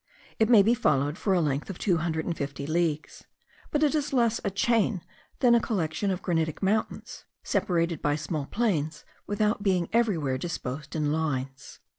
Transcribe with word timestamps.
It 0.39 0.49
may 0.49 0.63
be 0.63 0.73
followed 0.73 1.15
for 1.15 1.31
a 1.35 1.41
length 1.41 1.69
of 1.69 1.77
two 1.77 1.97
hundred 1.97 2.25
and 2.25 2.35
fifty 2.35 2.65
leagues; 2.65 3.25
but 3.69 3.83
it 3.83 3.93
is 3.93 4.11
less 4.11 4.41
a 4.43 4.49
chain, 4.49 5.01
than 5.41 5.53
a 5.53 5.59
collection 5.61 6.09
of 6.09 6.23
granitic 6.23 6.63
mountains, 6.63 7.25
separated 7.43 8.01
by 8.01 8.15
small 8.15 8.47
plains, 8.47 9.05
without 9.27 9.61
being 9.61 9.89
everywhere 9.93 10.39
disposed 10.39 10.95
in 10.95 11.11
lines. 11.11 11.77